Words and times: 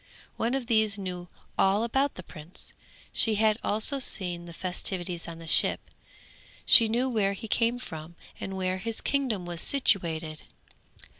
One 0.35 0.55
of 0.55 0.65
these 0.65 0.97
knew 0.97 1.27
all 1.59 1.83
about 1.83 2.15
the 2.15 2.23
prince; 2.23 2.73
she 3.13 3.35
had 3.35 3.59
also 3.63 3.99
seen 3.99 4.45
the 4.45 4.51
festivities 4.51 5.27
on 5.27 5.37
the 5.37 5.45
ship; 5.45 5.91
she 6.65 6.87
knew 6.87 7.07
where 7.07 7.33
he 7.33 7.47
came 7.47 7.77
from 7.77 8.15
and 8.39 8.57
where 8.57 8.79
his 8.79 8.99
kingdom 8.99 9.45
was 9.45 9.61
situated. 9.61 10.41